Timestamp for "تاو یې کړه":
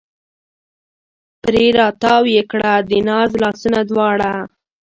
2.01-2.73